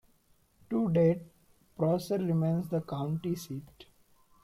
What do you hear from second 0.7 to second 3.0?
To date, Prosser remains the